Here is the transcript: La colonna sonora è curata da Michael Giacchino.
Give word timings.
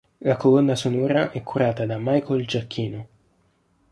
La 0.17 0.35
colonna 0.35 0.73
sonora 0.75 1.29
è 1.29 1.43
curata 1.43 1.85
da 1.85 1.99
Michael 1.99 2.47
Giacchino. 2.47 3.07